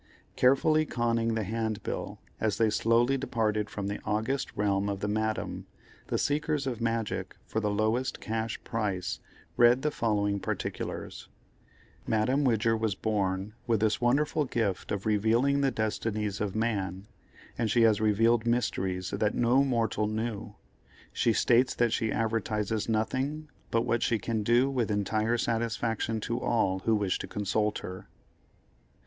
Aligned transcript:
Carefully 0.35 0.83
conning 0.83 1.35
the 1.35 1.43
handbill 1.43 2.19
as 2.39 2.57
they 2.57 2.71
slowly 2.71 3.17
departed 3.17 3.69
from 3.69 3.85
the 3.85 4.01
august 4.03 4.51
realm 4.57 4.89
of 4.89 4.99
the 4.99 5.07
Madame, 5.07 5.67
the 6.07 6.17
seekers 6.17 6.65
of 6.65 6.81
magic 6.81 7.35
for 7.45 7.59
the 7.59 7.69
lowest 7.69 8.19
cash 8.19 8.59
price 8.63 9.19
read 9.57 9.83
the 9.83 9.91
following 9.91 10.39
particulars: 10.39 11.29
"Madame 12.07 12.43
Widger 12.43 12.75
was 12.75 12.95
born 12.95 13.53
with 13.67 13.79
this 13.81 14.01
wonderful 14.01 14.43
gift 14.43 14.91
of 14.91 15.05
revealing 15.05 15.61
the 15.61 15.69
destinies 15.69 16.41
of 16.41 16.55
man, 16.55 17.05
and 17.55 17.69
she 17.69 17.83
has 17.83 18.01
revealed 18.01 18.43
mysteries 18.43 19.11
that 19.11 19.35
no 19.35 19.63
mortal 19.63 20.07
knew. 20.07 20.55
She 21.13 21.31
states 21.31 21.75
that 21.75 21.93
she 21.93 22.11
advertises 22.11 22.89
nothing 22.89 23.49
but 23.69 23.85
what 23.85 24.01
she 24.01 24.17
can 24.17 24.41
do 24.41 24.67
with 24.67 24.89
entire 24.89 25.37
satisfaction 25.37 26.19
to 26.21 26.39
all 26.41 26.79
who 26.79 26.95
wish 26.95 27.19
to 27.19 27.27
consult 27.27 27.77
her. 27.85 28.07